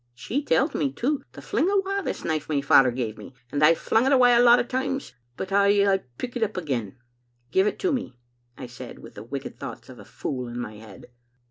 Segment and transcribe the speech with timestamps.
[0.15, 3.77] She telled me, too, to fling awa this knife my father gave me, and I've
[3.77, 6.97] flung it awa a lot o' times, but I aye pick it up again.
[7.51, 8.17] '"*Give it to me,'
[8.57, 11.05] I said, with the wicked thoughts of a fool in my head.